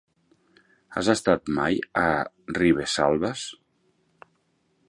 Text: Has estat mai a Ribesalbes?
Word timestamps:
Has 0.95 1.09
estat 1.13 1.51
mai 1.59 1.77
a 2.05 2.05
Ribesalbes? 2.61 3.45